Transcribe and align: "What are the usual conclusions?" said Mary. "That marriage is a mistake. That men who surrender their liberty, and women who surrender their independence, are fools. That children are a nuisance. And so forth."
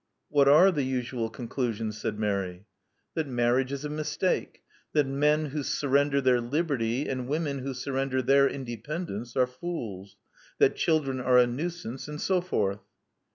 "What 0.29 0.47
are 0.47 0.71
the 0.71 0.81
usual 0.81 1.29
conclusions?" 1.29 2.01
said 2.01 2.17
Mary. 2.17 2.65
"That 3.13 3.27
marriage 3.27 3.71
is 3.71 3.85
a 3.85 3.87
mistake. 3.89 4.63
That 4.93 5.05
men 5.05 5.51
who 5.51 5.61
surrender 5.61 6.19
their 6.21 6.41
liberty, 6.41 7.07
and 7.07 7.27
women 7.27 7.59
who 7.59 7.75
surrender 7.75 8.23
their 8.23 8.49
independence, 8.49 9.35
are 9.37 9.45
fools. 9.45 10.17
That 10.57 10.75
children 10.75 11.19
are 11.19 11.37
a 11.37 11.45
nuisance. 11.45 12.07
And 12.07 12.19
so 12.19 12.41
forth." 12.41 12.79